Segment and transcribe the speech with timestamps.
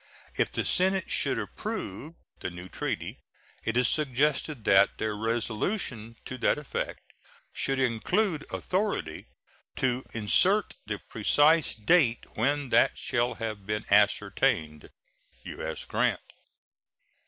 [0.35, 3.19] If the Senate should approve the new treaty,
[3.63, 7.01] it is suggested that their resolution to that effect
[7.53, 9.27] should include authority
[9.75, 14.89] to insert the precise date when that shall have been ascertained.
[15.43, 15.85] U.S.
[15.85, 16.19] GRANT.